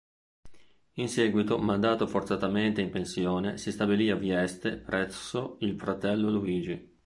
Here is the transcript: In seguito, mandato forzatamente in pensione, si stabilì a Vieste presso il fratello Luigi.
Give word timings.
In 0.93 1.09
seguito, 1.09 1.59
mandato 1.59 2.07
forzatamente 2.07 2.81
in 2.81 2.89
pensione, 2.89 3.59
si 3.59 3.71
stabilì 3.71 4.09
a 4.09 4.15
Vieste 4.15 4.77
presso 4.77 5.57
il 5.59 5.77
fratello 5.77 6.31
Luigi. 6.31 6.97